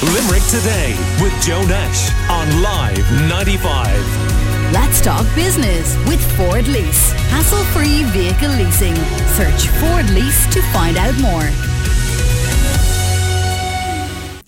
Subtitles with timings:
[0.00, 4.72] Limerick Today with Joe Nash on Live 95.
[4.72, 7.10] Let's talk business with Ford Lease.
[7.30, 8.94] Hassle free vehicle leasing.
[9.34, 11.42] Search Ford Lease to find out more.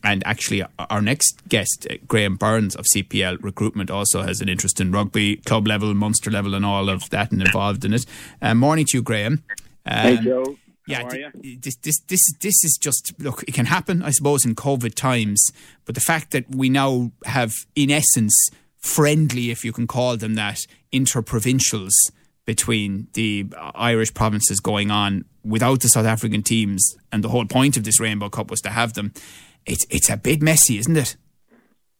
[0.04, 4.80] And actually, our next guest, uh, Graham Burns of CPL Recruitment, also has an interest
[4.80, 8.06] in rugby, club level, Munster level, and all of that, and involved in it.
[8.40, 9.42] Uh, morning to you, Graham.
[9.84, 10.56] Um, hey, Joe.
[10.90, 11.30] Yeah,
[11.60, 13.42] this, this this this is just look.
[13.46, 15.52] It can happen, I suppose, in COVID times.
[15.84, 18.34] But the fact that we now have, in essence,
[18.78, 20.58] friendly, if you can call them that,
[20.92, 21.92] interprovincials
[22.44, 27.76] between the Irish provinces going on without the South African teams, and the whole point
[27.76, 29.12] of this Rainbow Cup was to have them
[29.66, 31.16] it's it's a bit messy, isn't it?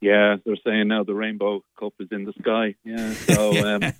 [0.01, 2.75] Yeah, they're saying now the Rainbow Cup is in the sky.
[2.85, 3.93] Yeah, so um,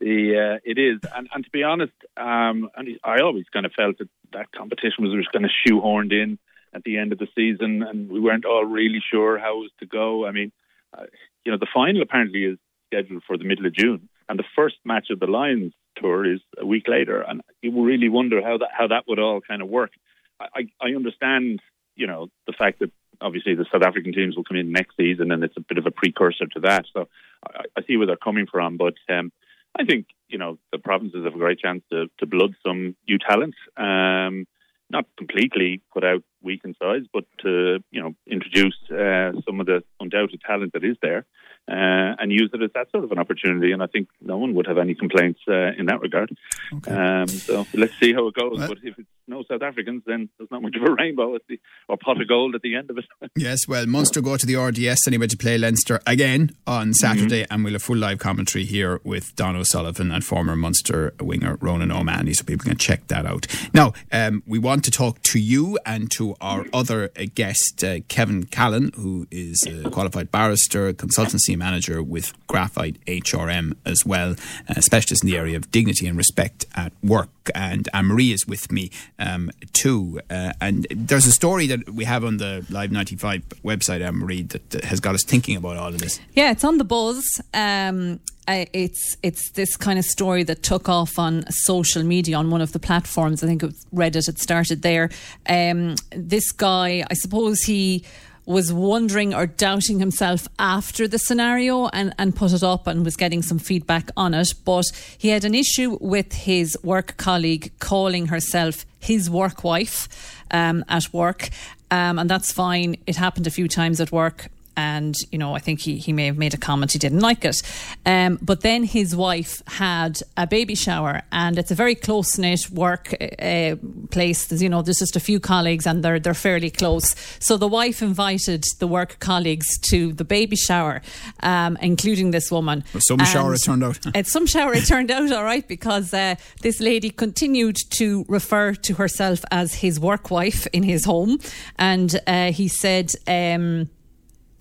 [0.00, 3.72] the uh, it is, and and to be honest, um, and I always kind of
[3.72, 6.38] felt that that competition was just kind of shoehorned in
[6.74, 9.70] at the end of the season, and we weren't all really sure how it was
[9.80, 10.26] to go.
[10.26, 10.52] I mean,
[10.96, 11.04] uh,
[11.44, 14.76] you know, the final apparently is scheduled for the middle of June, and the first
[14.84, 18.70] match of the Lions tour is a week later, and you really wonder how that
[18.76, 19.92] how that would all kind of work.
[20.40, 21.60] I, I understand,
[21.94, 25.30] you know, the fact that obviously the South African teams will come in next season,
[25.30, 26.86] and it's a bit of a precursor to that.
[26.92, 27.08] So
[27.46, 29.30] I, I see where they're coming from, but um,
[29.78, 33.18] I think you know the provinces have a great chance to, to blood some new
[33.18, 33.54] talent.
[33.76, 34.46] Um,
[34.90, 39.66] not completely put out weak in size, but to you know introduce uh, some of
[39.66, 41.24] the undoubted talent that is there
[41.68, 43.72] uh, and use it as that sort of an opportunity.
[43.72, 46.30] And I think no one would have any complaints uh, in that regard.
[46.74, 46.92] Okay.
[46.92, 48.58] Um, so let's see how it goes.
[48.58, 51.42] Well, but if it's no South Africans, then there's not much of a rainbow at
[51.48, 53.04] the, or pot of gold at the end of it.
[53.36, 57.52] yes, well, Munster go to the RDS anyway to play Leinster again on Saturday, mm-hmm.
[57.52, 61.92] and we'll have full live commentary here with Don O'Sullivan and former Munster winger Ronan
[61.92, 63.46] O'Mahony, so people can check that out.
[63.72, 68.00] Now, um, we want to talk to you and to our other uh, guest, uh,
[68.08, 74.36] Kevin Callan, who is a qualified barrister, consultancy manager with Graphite HRM as well,
[74.68, 77.41] a specialist in the area of dignity and respect at work.
[77.54, 80.20] And Anne Marie is with me um, too.
[80.30, 84.42] Uh, and there's a story that we have on the Live 95 website, Anne Marie,
[84.42, 86.20] that, that has got us thinking about all of this.
[86.34, 87.24] Yeah, it's on the buzz.
[87.54, 92.60] Um, it's it's this kind of story that took off on social media on one
[92.60, 93.42] of the platforms.
[93.42, 94.28] I think it Reddit.
[94.28, 95.10] It started there.
[95.48, 98.04] Um, this guy, I suppose he
[98.52, 103.16] was wondering or doubting himself after the scenario and, and put it up and was
[103.16, 104.52] getting some feedback on it.
[104.64, 104.84] But
[105.18, 110.08] he had an issue with his work colleague calling herself his work wife
[110.52, 111.48] um, at work.
[111.90, 112.96] Um, and that's fine.
[113.06, 116.26] It happened a few times at work and you know I think he, he may
[116.26, 117.62] have made a comment he didn't like it.
[118.06, 122.70] Um, but then his wife had a baby shower and it's a very close knit
[122.70, 123.76] work uh,
[124.10, 124.46] place.
[124.46, 127.14] There's, you know there's just a few colleagues and they're they're fairly close.
[127.38, 131.02] So the wife invited the work colleagues to the baby shower
[131.40, 132.84] um, including this woman.
[132.92, 133.98] Well, some and shower it turned out.
[134.14, 138.74] It's some shower it turned out all right because uh, this lady continued to refer
[138.74, 141.38] to herself as his work wife in his home.
[141.78, 143.88] And uh, he said um,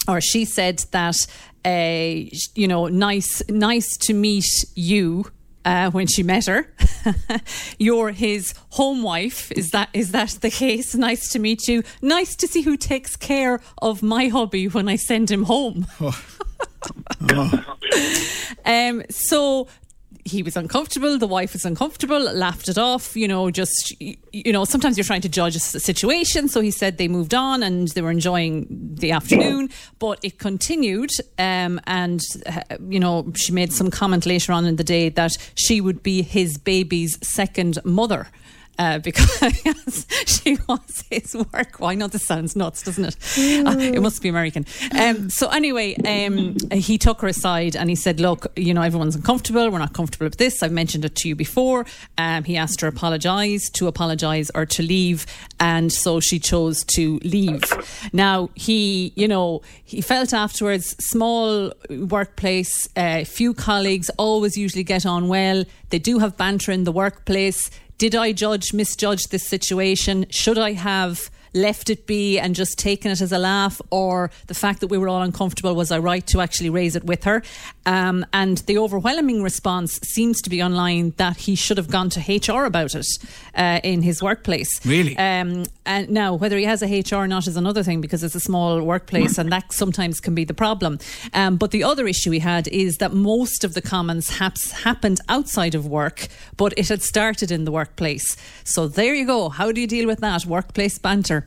[0.08, 1.16] or she said that
[1.64, 4.46] uh, you know nice nice to meet
[4.76, 5.26] you
[5.66, 6.74] uh, when she met her.
[7.78, 9.52] You're his home wife.
[9.52, 10.96] Is that is that the case?
[10.96, 11.84] Nice to meet you.
[12.02, 15.88] Nice to see who takes care of my hobby when I send him home.
[16.00, 16.24] Oh.
[17.32, 17.66] oh.
[18.66, 19.68] um, so
[20.26, 24.66] he was uncomfortable, the wife was uncomfortable, laughed it off, you know, just, you know,
[24.66, 26.48] sometimes you're trying to judge a situation.
[26.48, 31.12] So he said they moved on and they were enjoying the afternoon, but it continued.
[31.40, 35.38] Um, and, uh, you know, she made some comment later on in the day that
[35.56, 38.28] she would be his baby's second mother
[38.78, 39.30] uh, because
[40.26, 41.80] she was his work.
[41.80, 42.12] Why not?
[42.12, 43.18] this sounds nuts, doesn't it?
[43.62, 44.66] Uh, it must be American.
[44.98, 49.16] Um, so anyway, um, he took her aside and he said, "Look, you know, everyone's
[49.16, 49.70] uncomfortable.
[49.70, 50.64] We're not comfortable with this.
[50.64, 51.86] I've mentioned it to you before."
[52.18, 55.26] Um, he asked her to apologise, to apologise or to leave,
[55.60, 57.64] and so she chose to leave.
[58.14, 65.06] Now he, you know, he felt afterwards small workplace, uh, few colleagues always usually get
[65.06, 65.64] on well.
[65.90, 67.70] They do have banter in the workplace
[68.02, 70.26] did I judge, misjudge this situation?
[70.32, 74.54] Should I have left it be and just taken it as a laugh, or the
[74.54, 77.44] fact that we were all uncomfortable, was I right to actually raise it with her?
[77.86, 82.20] Um, and the overwhelming response seems to be online that he should have gone to
[82.20, 83.08] HR about it
[83.56, 84.70] uh, in his workplace.
[84.86, 85.18] Really?
[85.18, 88.36] Um, and now, whether he has a HR or not is another thing because it's
[88.36, 91.00] a small workplace and that sometimes can be the problem.
[91.34, 95.20] Um, but the other issue we had is that most of the comments haps, happened
[95.28, 98.38] outside of work, but it had started in the workplace.
[98.64, 99.50] So there you go.
[99.50, 100.46] How do you deal with that?
[100.46, 101.41] Workplace banter.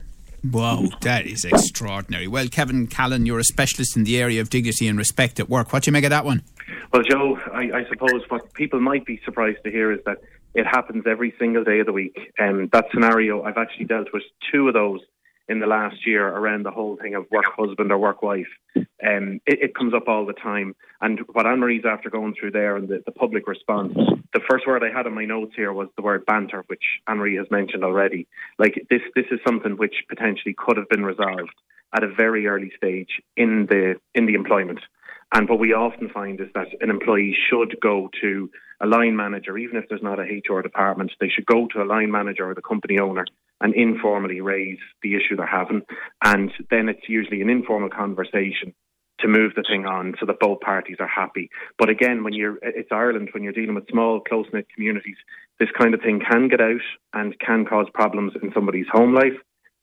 [0.51, 2.27] Wow, that is extraordinary.
[2.27, 5.73] Well, Kevin Callan, you're a specialist in the area of dignity and respect at work.
[5.73, 6.43] What do you make of that one?
[6.93, 10.17] Well, Joe, I, I suppose what people might be surprised to hear is that
[10.53, 12.17] it happens every single day of the week.
[12.37, 15.01] And um, that scenario, I've actually dealt with two of those
[15.47, 18.47] in the last year around the whole thing of work husband or work wife.
[18.75, 20.75] Um, it, it, comes up all the time.
[21.01, 23.93] And what Anne Marie's after going through there and the, the, public response,
[24.33, 27.17] the first word I had in my notes here was the word banter, which Anne
[27.17, 28.27] Marie has mentioned already.
[28.57, 31.53] Like this, this is something which potentially could have been resolved
[31.93, 34.79] at a very early stage in the in the employment.
[35.33, 38.49] And what we often find is that an employee should go to
[38.81, 41.85] a line manager, even if there's not a HR department, they should go to a
[41.85, 43.25] line manager or the company owner
[43.61, 45.81] and informally raise the issue they're having.
[46.23, 48.73] And then it's usually an informal conversation
[49.19, 51.49] to move the thing on so that both parties are happy.
[51.79, 55.15] But again, when you're, it's Ireland, when you're dealing with small, close knit communities,
[55.59, 56.81] this kind of thing can get out
[57.13, 59.39] and can cause problems in somebody's home life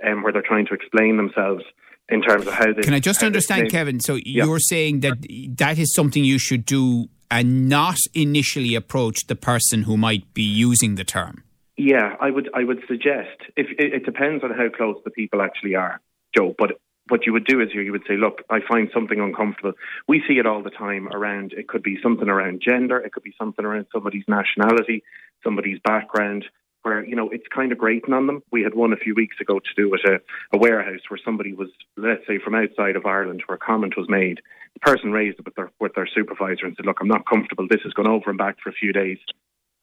[0.07, 1.65] um, where they're trying to explain themselves
[2.09, 2.83] in terms of how they.
[2.83, 4.01] Can I just understand, Kevin?
[4.01, 4.45] So yeah.
[4.45, 5.17] you're saying that
[5.57, 10.43] that is something you should do and not initially approach the person who might be
[10.43, 11.45] using the term.
[11.77, 12.51] Yeah, I would.
[12.55, 16.01] I would suggest if it, it depends on how close the people actually are,
[16.37, 16.55] Joe.
[16.57, 16.73] But
[17.09, 19.73] what you would do is you would say, look, I find something uncomfortable.
[20.07, 21.53] We see it all the time around.
[21.53, 22.99] It could be something around gender.
[22.99, 25.03] It could be something around somebody's nationality,
[25.43, 26.45] somebody's background
[26.83, 28.43] where you know it's kind of grating on them.
[28.51, 30.21] We had one a few weeks ago to do at a,
[30.53, 34.09] a warehouse where somebody was, let's say, from outside of Ireland, where a comment was
[34.09, 34.41] made.
[34.75, 37.67] The person raised it with their with their supervisor and said, "Look, I'm not comfortable.
[37.69, 39.19] This has gone over and back for a few days."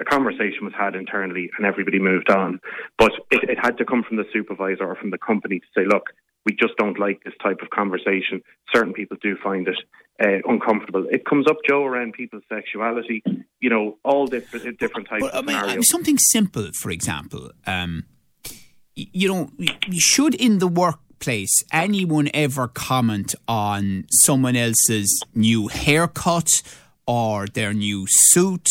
[0.02, 2.60] A conversation was had internally, and everybody moved on.
[2.98, 5.86] But it, it had to come from the supervisor or from the company to say,
[5.86, 6.12] "Look,
[6.46, 8.42] we just don't like this type of conversation.
[8.74, 9.78] Certain people do find it
[10.24, 11.06] uh, uncomfortable.
[11.12, 13.24] It comes up, Joe, around people's sexuality,
[13.60, 15.90] you know, all different, different types well, of I mean, scenarios.
[15.90, 18.06] Something simple, for example, um,
[18.96, 19.50] you know,
[19.92, 26.48] should in the workplace anyone ever comment on someone else's new haircut
[27.06, 28.68] or their new suit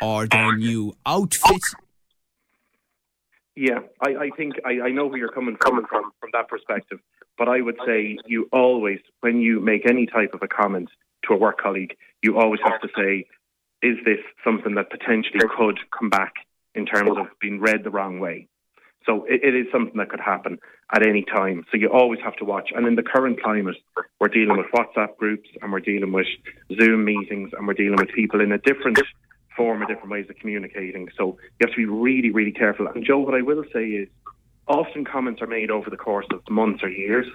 [0.00, 1.62] or their new outfit?
[3.56, 7.00] Yeah, I, I think I, I, know where you're coming coming from from that perspective.
[7.36, 10.90] But I would say you always, when you make any type of a comment
[11.26, 13.26] to a work colleague, you always have to say,
[13.82, 16.34] "Is this something that potentially could come back
[16.74, 18.46] in terms of being read the wrong way?"
[19.06, 20.58] So it, it is something that could happen
[20.94, 21.64] at any time.
[21.70, 22.70] So you always have to watch.
[22.74, 23.76] And in the current climate,
[24.20, 26.26] we're dealing with WhatsApp groups and we're dealing with
[26.80, 29.00] Zoom meetings and we're dealing with people in a different
[29.58, 31.08] form or different ways of communicating.
[31.18, 32.86] So you have to be really, really careful.
[32.86, 34.08] And Joe, what I will say is
[34.66, 37.26] often comments are made over the course of months or years.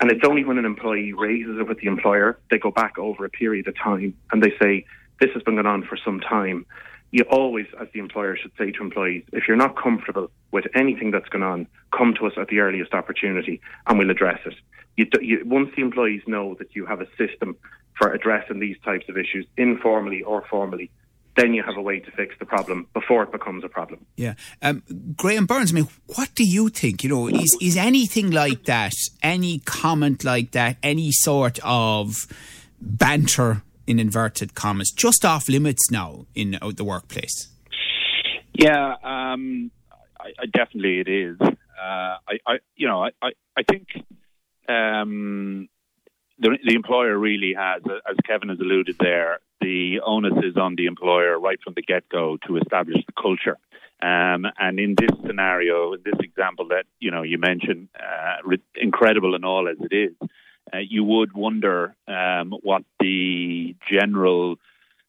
[0.00, 3.24] And it's only when an employee raises it with the employer, they go back over
[3.24, 4.84] a period of time and they say,
[5.20, 6.66] this has been going on for some time.
[7.12, 11.10] You always, as the employer, should say to employees, if you're not comfortable with anything
[11.10, 14.54] that's going on, come to us at the earliest opportunity and we'll address it.
[14.96, 17.56] You, you, once the employees know that you have a system
[17.98, 20.90] for addressing these types of issues, informally or formally,
[21.40, 24.04] then you have a way to fix the problem before it becomes a problem.
[24.16, 24.34] Yeah.
[24.60, 24.82] Um,
[25.16, 27.02] Graham Burns, I mean, what do you think?
[27.02, 28.92] You know, is, is anything like that,
[29.22, 32.14] any comment like that, any sort of
[32.80, 37.48] banter, in inverted commas, just off limits now in uh, the workplace?
[38.52, 39.72] Yeah, um,
[40.20, 41.36] I, I definitely it is.
[41.40, 43.88] Uh, I, I, you know, I, I, I think
[44.68, 45.68] um,
[46.38, 50.86] the, the employer really has, as Kevin has alluded there, the onus is on the
[50.86, 53.56] employer right from the get go to establish the culture.
[54.02, 58.62] Um, and in this scenario, in this example that you know you mentioned, uh, re-
[58.74, 60.14] incredible and all as it is,
[60.72, 64.56] uh, you would wonder um, what the general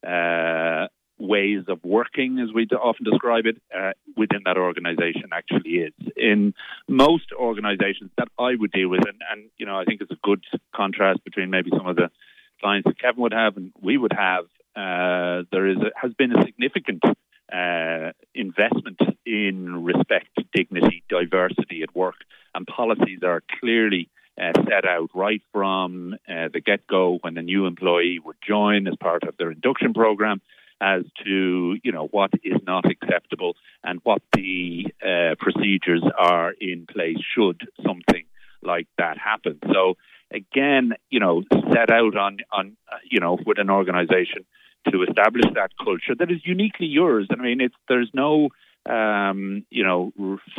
[0.06, 5.94] uh, ways of working, as we often describe it, uh, within that organisation actually is.
[6.18, 6.54] In
[6.90, 10.20] most organisations that I would deal with, and, and you know, I think it's a
[10.24, 10.44] good
[10.76, 12.10] contrast between maybe some of the
[12.62, 16.36] clients that Kevin would have and we would have, uh, there is a, has been
[16.36, 17.04] a significant
[17.52, 22.16] uh, investment in respect, dignity, diversity at work,
[22.56, 24.10] and policies are clearly
[24.42, 28.88] uh, set out right from uh, the get go when a new employee would join
[28.88, 30.42] as part of their induction program
[30.80, 36.88] as to you know what is not acceptable and what the uh, procedures are in
[36.88, 38.24] place should something
[38.64, 39.60] like that happen.
[39.72, 39.96] So
[40.34, 42.78] again, you know, set out on, on
[43.10, 44.46] you know, with an organization
[44.90, 47.28] to establish that culture that is uniquely yours.
[47.32, 48.50] I mean, it's there's no
[48.90, 50.12] um, you know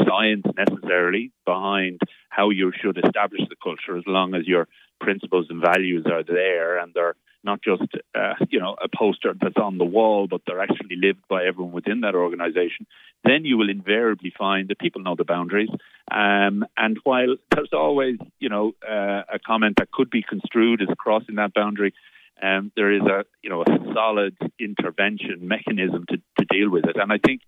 [0.07, 4.69] science necessarily behind how you should establish the culture, as long as your
[5.01, 7.83] principles and values are there and they're not just
[8.15, 11.73] uh, you know a poster that's on the wall, but they're actually lived by everyone
[11.73, 12.87] within that organisation,
[13.25, 15.71] then you will invariably find that people know the boundaries.
[16.11, 20.89] Um, and while there's always you know uh, a comment that could be construed as
[20.99, 21.95] crossing that boundary,
[22.43, 26.97] um, there is a you know a solid intervention mechanism to, to deal with it.
[26.97, 27.43] And I think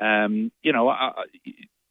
[0.00, 0.88] um, you know.
[0.88, 1.12] I,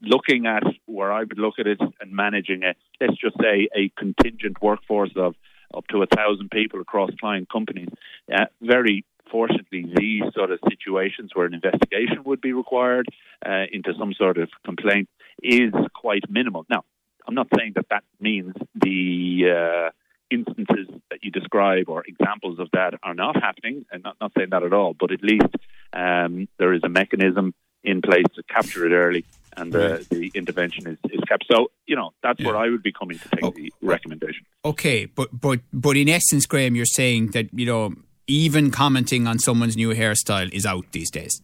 [0.01, 3.89] looking at where I would look at it and managing a, let's just say, a
[3.97, 5.35] contingent workforce of
[5.73, 7.89] up to a thousand people across client companies.
[8.33, 13.07] Uh, very fortunately, these sort of situations where an investigation would be required
[13.45, 15.09] uh, into some sort of complaint
[15.43, 16.65] is quite minimal.
[16.69, 16.83] Now,
[17.27, 19.89] I'm not saying that that means the uh,
[20.31, 24.49] instances that you describe or examples of that are not happening, and not, not saying
[24.51, 25.53] that at all, but at least
[25.93, 27.53] um, there is a mechanism
[27.87, 29.23] in place to capture it early
[29.55, 31.45] and the, the intervention is, is kept.
[31.51, 32.47] So, you know, that's yeah.
[32.47, 34.45] where I would be coming to take oh, the recommendation.
[34.63, 37.93] Okay, but, but, but in essence, Graham, you're saying that, you know,
[38.27, 41.41] even commenting on someone's new hairstyle is out these days.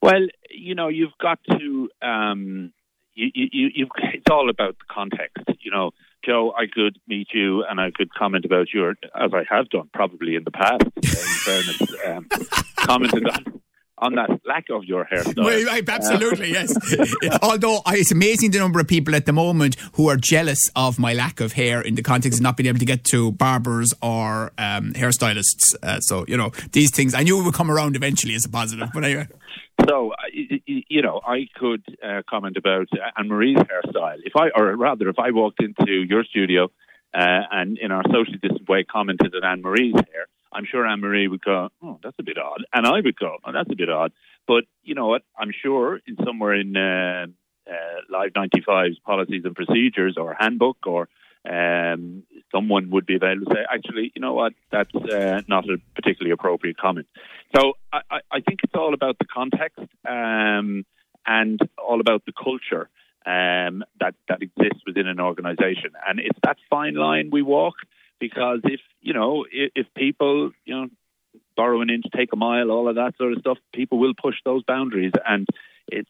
[0.00, 2.72] Well, you know, you've got to, um,
[3.14, 5.44] you, you, you, it's all about the context.
[5.60, 5.90] You know,
[6.24, 9.90] Joe, I could meet you and I could comment about your, as I have done
[9.92, 12.28] probably in the past, in fairness, um,
[12.76, 13.60] commented on
[14.00, 15.44] on that lack of your hairstyle.
[15.44, 16.74] Well, absolutely, yes.
[17.42, 21.12] Although it's amazing the number of people at the moment who are jealous of my
[21.12, 24.52] lack of hair in the context of not being able to get to barbers or
[24.58, 25.74] um, hairstylists.
[25.82, 28.48] Uh, so, you know, these things, I knew it would come around eventually as a
[28.48, 29.28] positive, but anyway.
[29.88, 30.16] So, uh,
[30.66, 34.18] you know, I could uh, comment about Anne Marie's hairstyle.
[34.24, 36.64] If I, or rather, if I walked into your studio
[37.14, 41.00] uh, and in our socially distant way commented on Anne Marie's hair, I'm sure Anne
[41.00, 42.64] Marie would go, oh, that's a bit odd.
[42.72, 44.12] And I would go, oh, that's a bit odd.
[44.46, 45.22] But you know what?
[45.38, 47.26] I'm sure in somewhere in uh,
[47.70, 51.08] uh, Live 95's policies and procedures or handbook or
[51.48, 54.52] um, someone would be able to say, actually, you know what?
[54.70, 57.06] That's uh, not a particularly appropriate comment.
[57.56, 60.84] So I, I, think it's all about the context um,
[61.26, 62.88] and all about the culture.
[63.26, 67.74] Um, that that exists within an organisation, and it's that fine line we walk
[68.20, 70.88] because if you know if, if people you know
[71.56, 74.36] borrow an inch, take a mile, all of that sort of stuff, people will push
[74.44, 75.46] those boundaries, and
[75.88, 76.06] it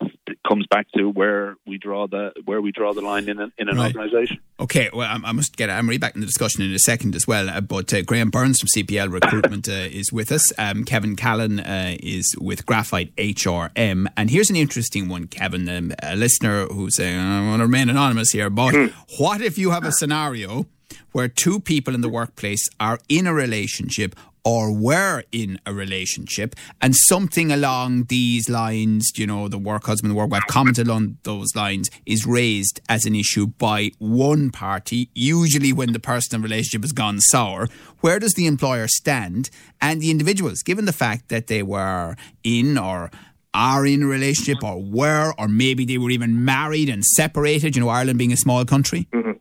[0.46, 3.68] comes back to where we draw the where we draw the line in an, in
[3.68, 3.94] an right.
[3.94, 4.38] organisation.
[4.58, 7.26] Okay, well, I, I must get Marie back in the discussion in a second as
[7.26, 7.48] well.
[7.48, 10.52] Uh, but uh, Graham Burns from CPL Recruitment uh, is with us.
[10.58, 15.68] Um, Kevin Callan uh, is with Graphite HRM, and here's an interesting one, Kevin.
[15.68, 18.86] Um, a listener who's saying, "I want to remain anonymous here," but hmm.
[19.18, 20.66] what if you have a scenario?
[21.12, 24.14] Where two people in the workplace are in a relationship
[24.44, 30.10] or were in a relationship and something along these lines, you know, the work husband,
[30.10, 35.10] the work wife commented on those lines is raised as an issue by one party,
[35.14, 37.68] usually when the personal relationship has gone sour.
[38.00, 39.50] Where does the employer stand
[39.80, 43.10] and the individuals, given the fact that they were in or
[43.52, 47.82] are in a relationship or were, or maybe they were even married and separated, you
[47.82, 49.06] know, Ireland being a small country?
[49.12, 49.32] Mm-hmm.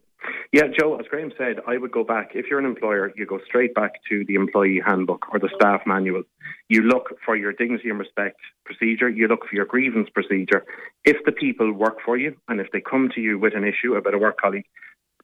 [0.51, 2.31] Yeah, Joe, as Graham said, I would go back.
[2.33, 5.81] If you're an employer, you go straight back to the employee handbook or the staff
[5.85, 6.23] manual.
[6.69, 9.09] You look for your dignity and respect procedure.
[9.09, 10.65] You look for your grievance procedure.
[11.05, 13.93] If the people work for you and if they come to you with an issue
[13.93, 14.65] about a work colleague,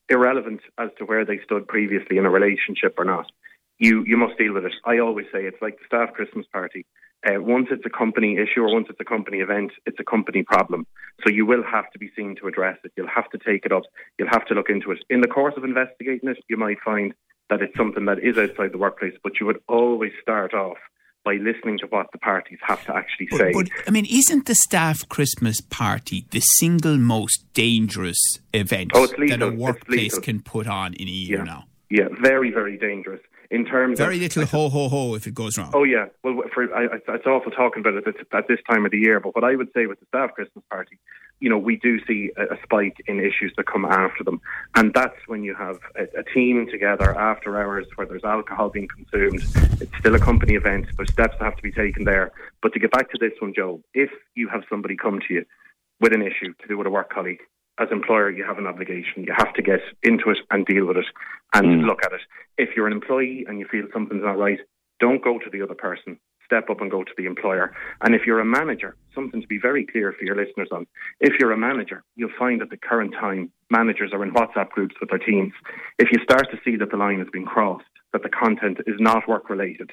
[0.09, 3.31] irrelevant as to where they stood previously in a relationship or not,
[3.79, 4.73] you, you must deal with it.
[4.85, 6.85] I always say it's like the staff Christmas party.
[7.25, 10.43] Uh, once it's a company issue or once it's a company event, it's a company
[10.43, 10.85] problem.
[11.23, 12.91] So you will have to be seen to address it.
[12.95, 13.83] You'll have to take it up.
[14.19, 14.99] You'll have to look into it.
[15.09, 17.13] In the course of investigating it, you might find
[17.49, 20.77] that it's something that is outside the workplace, but you would always start off
[21.23, 23.51] by listening to what the parties have to actually say.
[23.51, 28.19] But, I mean, isn't the staff Christmas party the single most dangerous
[28.53, 31.43] event oh, that a workplace can put on in a year yeah.
[31.43, 31.63] now?
[31.89, 33.21] Yeah, very, very dangerous
[33.51, 35.71] in terms very of, little ho ho ho if it goes wrong.
[35.73, 38.91] Oh yeah, well, for, I, it's awful talking about it at, at, this time of
[38.91, 39.19] the year.
[39.19, 40.99] But what I would say with the staff Christmas party,
[41.39, 44.41] you know, we do see a, a spike in issues that come after them,
[44.75, 48.87] and that's when you have a, a, team together after hours where there's alcohol being
[48.87, 49.43] consumed.
[49.81, 50.87] It's still a company event.
[50.97, 52.31] There's steps that have to be taken there.
[52.61, 55.45] But to get back to this one, Joe, if you have somebody come to you
[55.99, 57.41] with an issue to do with a work colleague,
[57.79, 59.23] as employer, you have an obligation.
[59.23, 61.05] You have to get into it and deal with it
[61.53, 61.85] and mm.
[61.85, 62.21] look at it.
[62.57, 64.59] If you're an employee and you feel something's not right,
[64.99, 66.17] don't go to the other person.
[66.45, 67.73] Step up and go to the employer.
[68.01, 70.85] And if you're a manager, something to be very clear for your listeners on.
[71.19, 74.95] If you're a manager, you'll find at the current time managers are in WhatsApp groups
[74.99, 75.53] with their teams.
[75.97, 78.95] If you start to see that the line has been crossed, that the content is
[78.99, 79.91] not work related,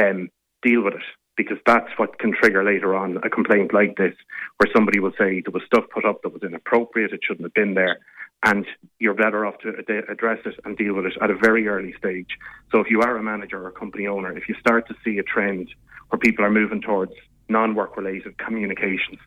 [0.00, 0.28] um,
[0.62, 1.02] deal with it
[1.36, 4.14] because that's what can trigger later on a complaint like this,
[4.56, 7.54] where somebody will say there was stuff put up that was inappropriate, it shouldn't have
[7.54, 7.98] been there.
[8.44, 8.66] and
[8.98, 11.94] you're better off to ad- address it and deal with it at a very early
[11.98, 12.30] stage.
[12.70, 15.18] So if you are a manager or a company owner, if you start to see
[15.18, 15.68] a trend
[16.10, 17.12] where people are moving towards
[17.48, 19.18] non-work related communications,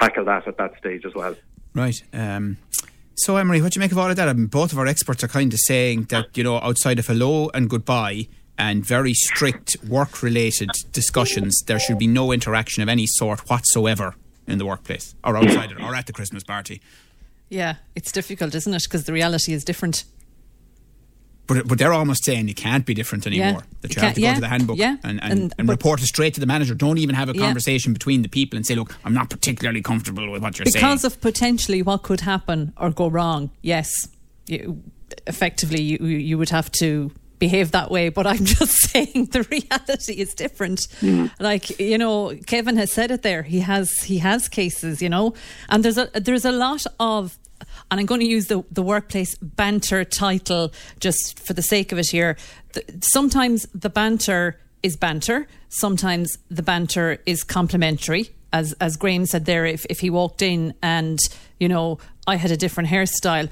[0.00, 1.34] tackle that at that stage as well.
[1.74, 2.02] Right.
[2.12, 2.58] Um,
[3.14, 4.28] so, Anne Marie, what do you make of all of that?
[4.28, 7.06] I mean, both of our experts are kind of saying that, you know, outside of
[7.06, 8.28] hello and goodbye
[8.58, 14.14] and very strict work related discussions, there should be no interaction of any sort whatsoever
[14.46, 16.80] in the workplace or outside it or at the Christmas party.
[17.48, 18.82] Yeah, it's difficult, isn't it?
[18.84, 20.04] Because the reality is different.
[21.46, 23.48] But, but they're almost saying you can't be different anymore.
[23.48, 23.60] Yeah.
[23.82, 24.96] That You you have to go yeah, to the handbook yeah.
[25.02, 26.74] and, and, And- and, report it straight to the manager.
[26.74, 30.30] Don't even have a conversation between the people and say, look, I'm not particularly comfortable
[30.30, 30.80] with what you're saying.
[30.82, 33.90] Because of potentially what could happen or go wrong, yes,
[34.46, 34.82] you,
[35.26, 37.10] effectively you, you would have to
[37.42, 38.08] behave that way.
[38.08, 40.80] But I'm just saying the reality is different.
[41.00, 41.30] Mm.
[41.40, 43.42] Like you know, Kevin has said it there.
[43.42, 45.34] He has he has cases, you know,
[45.68, 47.38] and there's a there's a lot of.
[47.90, 51.98] And I'm going to use the, the workplace banter title just for the sake of
[51.98, 52.36] it here.
[52.72, 55.46] The, sometimes the banter is banter.
[55.68, 58.30] Sometimes the banter is complimentary.
[58.52, 61.18] As as Graham said there, if, if he walked in and,
[61.60, 63.48] you know, I had a different hairstyle,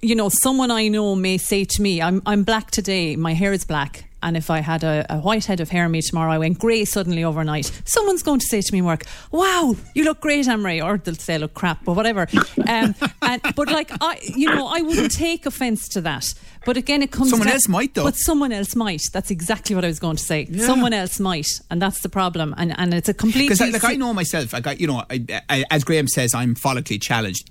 [0.00, 3.52] you know, someone I know may say to me, I'm, I'm black today, my hair
[3.52, 4.04] is black.
[4.22, 6.58] And if I had a, a white head of hair on me tomorrow, I went
[6.58, 7.72] grey suddenly overnight.
[7.86, 11.14] Someone's going to say to me work, "Wow, you look great, Anne Marie," or they'll
[11.14, 12.26] say, "I "Look crap," but whatever.
[12.68, 16.34] Um, and, but like I, you know, I wouldn't take offence to that.
[16.66, 17.30] But again, it comes.
[17.30, 18.04] Someone down- else might, though.
[18.04, 19.00] But someone else might.
[19.10, 20.44] That's exactly what I was going to say.
[20.52, 22.54] Someone else might, and that's the problem.
[22.58, 25.24] And and it's a completely Because like I know myself, I got you know, I,
[25.48, 27.48] I, as Graham says, I'm follically challenged.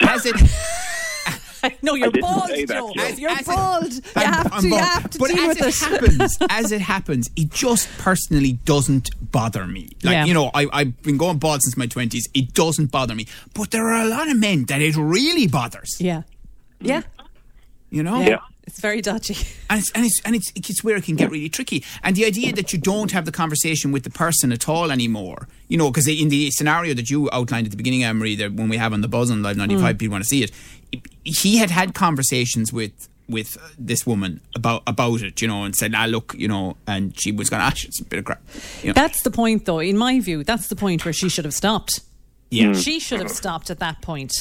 [0.00, 0.36] As it,
[1.82, 2.92] no, you're bald, say that, Joe.
[2.94, 3.08] Joe.
[3.16, 3.92] You're as it- bald.
[3.92, 4.68] You I'm- have I'm to.
[4.68, 8.52] You have to but deal as with it happens, as it happens, it just personally
[8.64, 9.90] doesn't bother me.
[10.02, 10.24] Like Yeah.
[10.24, 12.28] you know, I, I've been going bald since my twenties.
[12.34, 13.26] It doesn't bother me.
[13.54, 15.96] But there are a lot of men that it really bothers.
[15.98, 16.22] Yeah.
[16.80, 17.02] Yeah.
[17.90, 18.20] You know.
[18.20, 18.28] Yeah.
[18.28, 18.38] Yeah.
[18.66, 19.36] It's very dodgy.
[19.70, 21.84] And it's, and it's and it's it's where it can get really tricky.
[22.02, 25.46] And the idea that you don't have the conversation with the person at all anymore,
[25.68, 28.54] you know, because in the scenario that you outlined at the beginning, Anne Marie, that
[28.54, 29.98] when we have on the buzz on Live ninety five, mm.
[30.00, 30.50] people want to see it.
[31.26, 35.92] He had had conversations with with this woman about about it, you know, and said,
[35.94, 38.40] "Ah, look, you know," and she was going, to, "Ah, it's a bit of crap."
[38.82, 39.80] You know, That's the point, though.
[39.80, 42.00] In my view, that's the point where she should have stopped.
[42.50, 44.32] yeah, She should have stopped at that point.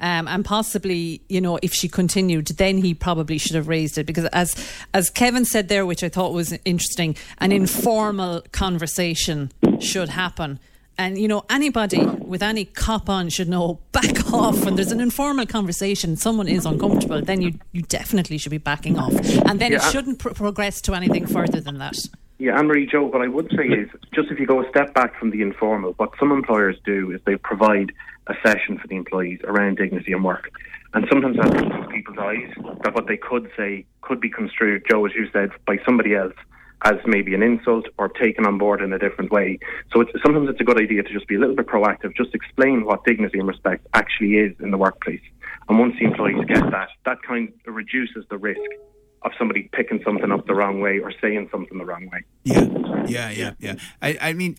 [0.00, 4.04] Um, and possibly, you know, if she continued, then he probably should have raised it
[4.04, 4.54] because, as
[4.92, 10.58] as Kevin said there, which I thought was interesting, an informal conversation should happen.
[10.96, 14.64] And you know, anybody with any cop on should know back off.
[14.64, 18.98] When there's an informal conversation, someone is uncomfortable, then you you definitely should be backing
[18.98, 19.14] off,
[19.46, 21.96] and then it shouldn't pro- progress to anything further than that.
[22.38, 24.92] Yeah, Anne Marie Joe, what I would say is just if you go a step
[24.92, 27.92] back from the informal, what some employers do is they provide
[28.26, 30.50] a session for the employees around dignity and work.
[30.94, 32.50] And sometimes that opens people's eyes
[32.82, 36.34] that what they could say could be construed, Joe, as you said, by somebody else
[36.84, 39.58] as maybe an insult or taken on board in a different way.
[39.92, 42.34] So it's, sometimes it's a good idea to just be a little bit proactive, just
[42.34, 45.22] explain what dignity and respect actually is in the workplace.
[45.68, 48.60] And once the employees get that, that kind of reduces the risk
[49.24, 52.22] of somebody picking something up the wrong way or saying something the wrong way.
[52.44, 52.66] Yeah,
[53.06, 53.74] yeah, yeah, yeah.
[54.02, 54.58] I, I mean,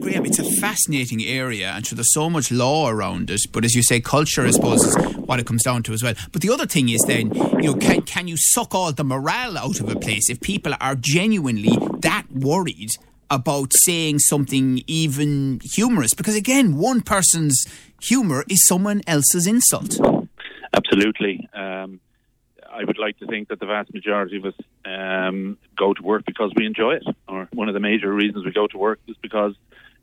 [0.00, 3.42] Graham, it's a fascinating area, and so there's so much law around it.
[3.52, 6.14] But as you say, culture, I suppose, is what it comes down to as well.
[6.32, 9.58] But the other thing is then, you know, can can you suck all the morale
[9.58, 12.90] out of a place if people are genuinely that worried?
[13.28, 17.66] About saying something even humorous, because again, one person's
[18.00, 19.98] humor is someone else's insult.
[20.72, 21.48] Absolutely.
[21.52, 21.98] Um,
[22.76, 26.24] I would like to think that the vast majority of us um, go to work
[26.26, 29.16] because we enjoy it, or one of the major reasons we go to work is
[29.22, 29.54] because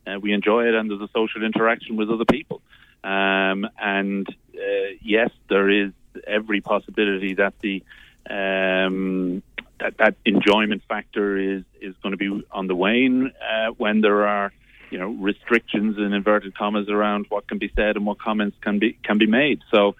[0.06, 2.60] uh, we enjoy it and there's a social interaction with other people.
[3.04, 5.92] Um, and uh, yes, there is
[6.26, 7.82] every possibility that the
[8.28, 9.42] um,
[9.78, 14.26] that that enjoyment factor is is going to be on the wane uh, when there
[14.26, 14.52] are
[14.90, 18.78] you know restrictions in inverted commas around what can be said and what comments can
[18.80, 19.60] be can be made.
[19.70, 19.94] So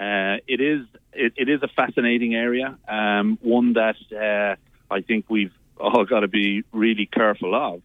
[0.00, 4.56] uh, it is it, it is a fascinating area, um, one that uh,
[4.90, 7.82] I think we've all got to be really careful of.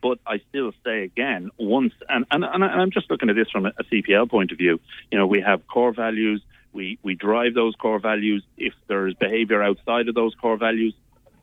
[0.00, 3.66] But I still say again, once and, and, and I'm just looking at this from
[3.66, 4.80] a, CPL point of view.
[5.10, 6.40] You know, we have core values.
[6.72, 8.44] We we drive those core values.
[8.56, 10.94] If there is behaviour outside of those core values,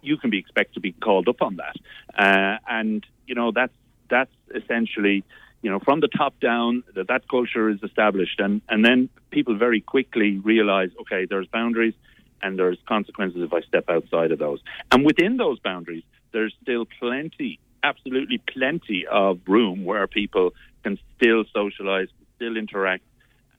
[0.01, 1.75] you can be expected to be called up on that.
[2.17, 3.73] Uh, and you know that's
[4.09, 5.23] that's essentially
[5.65, 9.56] you know from the top down that that culture is established, and and then people
[9.58, 11.95] very quickly realise okay, there's boundaries
[12.43, 14.60] and there's consequences if I step outside of those.
[14.91, 21.45] And within those boundaries, there's still plenty, absolutely plenty of room where people can still
[21.45, 23.04] socialise, still interact,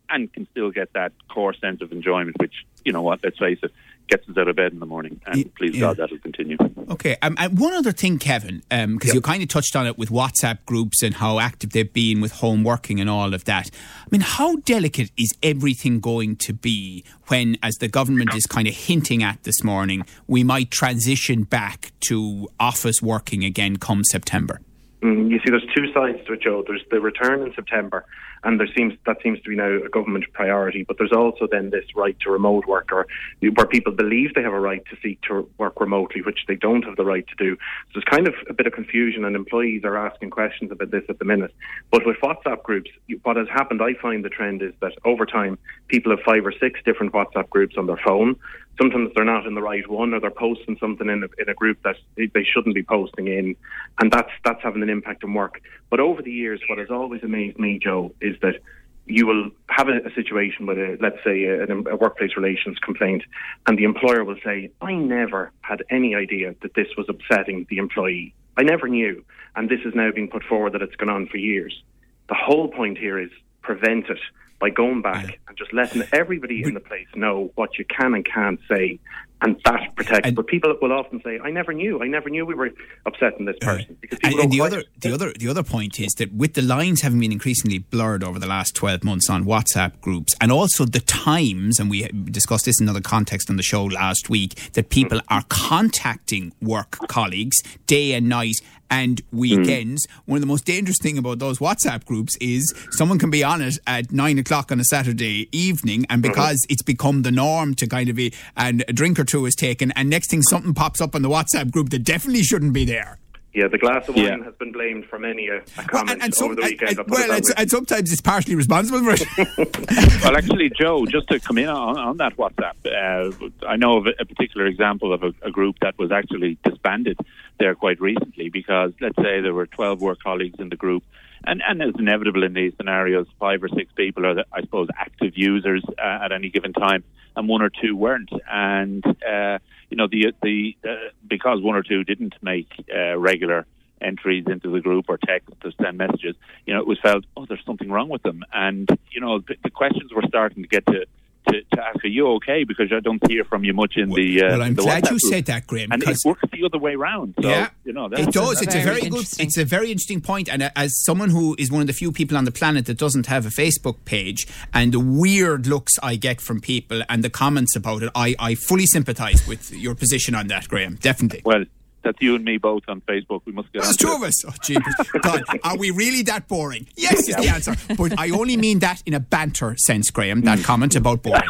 [0.08, 3.58] and can still get that core sense of enjoyment, which you know what, let's face
[3.64, 3.72] it,
[4.08, 5.20] gets us out of bed in the morning.
[5.26, 5.80] And please yeah.
[5.80, 6.56] God, that'll continue.
[6.90, 9.98] Okay, um, and one other thing, Kevin, because um, you kind of touched on it
[9.98, 13.70] with WhatsApp groups and how active they've been with home working and all of that.
[13.72, 18.68] I mean, how delicate is everything going to be when, as the government is kind
[18.68, 24.60] of hinting at this morning, we might transition back to office working again come September?
[25.02, 26.64] Mm, you see, there's two sides to it, Joe.
[26.66, 28.04] There's the return in September,
[28.46, 30.84] and there seems that seems to be now a government priority.
[30.84, 33.06] But there's also then this right to remote work, or
[33.40, 36.84] where people believe they have a right to seek to work remotely, which they don't
[36.84, 37.56] have the right to do.
[37.56, 41.02] So there's kind of a bit of confusion, and employees are asking questions about this
[41.08, 41.52] at the minute.
[41.90, 42.90] But with WhatsApp groups,
[43.24, 46.52] what has happened, I find the trend is that over time, people have five or
[46.52, 48.36] six different WhatsApp groups on their phone
[48.78, 51.54] sometimes they're not in the right one or they're posting something in a, in a
[51.54, 53.56] group that they shouldn't be posting in,
[54.00, 55.60] and that's that's having an impact on work.
[55.90, 58.60] But over the years, what has always amazed me, Joe, is that
[59.06, 63.22] you will have a, a situation with a, let's say, a, a, workplace relations complaint,
[63.66, 67.78] and the employer will say, "I never had any idea that this was upsetting the
[67.78, 68.34] employee.
[68.56, 71.36] I never knew, and this is now being put forward that it's gone on for
[71.36, 71.82] years."
[72.28, 73.30] The whole point here is
[73.62, 74.18] prevent it
[74.58, 75.36] by going back yeah.
[75.48, 78.98] and just letting everybody in the place know what you can and can't say,
[79.42, 80.26] and that protects.
[80.26, 82.02] And, but people will often say, "I never knew.
[82.02, 82.70] I never knew we were
[83.04, 86.12] upsetting this person." Uh, because and, and the other, the other, the other point is
[86.14, 90.00] that with the lines having been increasingly blurred over the last twelve months on WhatsApp
[90.00, 93.84] groups, and also the times, and we discussed this in another context on the show
[93.84, 95.24] last week, that people mm.
[95.28, 98.56] are contacting work colleagues day and night
[98.90, 100.06] and weekends.
[100.06, 100.10] Mm.
[100.26, 103.62] One of the most dangerous thing about those WhatsApp groups is someone can be on
[103.62, 106.30] it at nine o'clock on a Saturday evening, and mm-hmm.
[106.30, 106.72] because mm-hmm.
[106.72, 109.92] it's become the norm to kind of be, and a drink or two is taken,
[109.92, 113.18] and next thing something pops up on the WhatsApp group that definitely shouldn't be there.
[113.56, 114.44] Yeah, the glass of wine yeah.
[114.44, 116.98] has been blamed for many a, a comment well, and, and some, over the weekend.
[116.98, 119.26] And, well, and, and, sometimes it's partially responsible for it.
[120.22, 124.08] well, actually, Joe, just to come in on, on that WhatsApp, uh, I know of
[124.08, 127.18] a, a particular example of a, a, group that was actually disbanded
[127.58, 131.02] there quite recently because, let's say, there were 12 work colleagues in the group.
[131.46, 134.88] And, and as inevitable in these scenarios, five or six people are, the, I suppose,
[134.98, 138.30] active users uh, at any given time, and one or two weren't.
[138.52, 143.66] And uh, you know, the the uh, because one or two didn't make uh, regular
[144.00, 147.46] entries into the group or text or send messages, you know, it was felt, oh,
[147.46, 150.86] there's something wrong with them, and you know, the, the questions were starting to get
[150.86, 151.06] to
[151.48, 152.64] to, to ask, are you okay?
[152.64, 154.42] Because I don't hear from you much in the.
[154.42, 155.32] Uh, well, I'm the glad WhatsApp you group.
[155.32, 155.92] said that, Graham.
[155.92, 157.34] And it works the other way around.
[157.40, 158.62] So, yeah, you know, it does.
[158.62, 159.26] It's a very good.
[159.38, 160.48] It's a very interesting point.
[160.48, 162.98] And uh, as someone who is one of the few people on the planet that
[162.98, 167.30] doesn't have a Facebook page, and the weird looks I get from people and the
[167.30, 170.96] comments about it, I, I fully sympathise with your position on that, Graham.
[170.96, 171.42] Definitely.
[171.44, 171.64] Well,
[172.06, 173.42] that's you and me both on Facebook.
[173.44, 173.82] We must get.
[173.82, 174.44] There's two of us.
[174.46, 174.94] Oh, jeepers.
[175.20, 176.86] God, are we really that boring?
[176.96, 177.74] Yes, is the answer.
[177.96, 180.42] But I only mean that in a banter sense, Graham.
[180.42, 180.64] That mm.
[180.64, 181.42] comment about boring.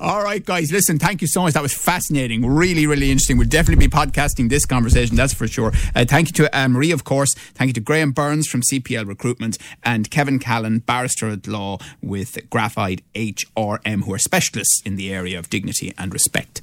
[0.00, 0.70] All right, guys.
[0.70, 1.54] Listen, thank you so much.
[1.54, 2.46] That was fascinating.
[2.46, 3.38] Really, really interesting.
[3.38, 5.16] We'll definitely be podcasting this conversation.
[5.16, 5.72] That's for sure.
[5.94, 7.34] Uh, thank you to uh, Marie, of course.
[7.34, 12.38] Thank you to Graham Burns from CPL Recruitment and Kevin Callan, barrister at law with
[12.50, 16.62] Graphite HRM, who are specialists in the area of dignity and respect